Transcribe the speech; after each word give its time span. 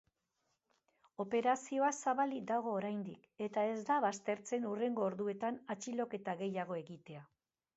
Operazioa 1.23 1.91
zabalik 2.05 2.47
dago 2.51 2.73
oraindik 2.77 3.29
eta 3.49 3.67
ez 3.75 3.77
da 3.91 3.99
baztertzen 4.07 4.67
hurrengo 4.71 5.07
orduetan 5.11 5.61
atxiloketa 5.77 6.37
gehiago 6.41 6.81
egitea. 6.83 7.27